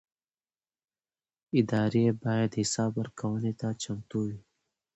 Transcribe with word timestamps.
ادارې 1.59 2.03
باید 2.23 2.51
حساب 2.61 2.91
ورکونې 2.99 3.53
ته 3.59 3.67
چمتو 3.81 4.19
وي 4.27 4.39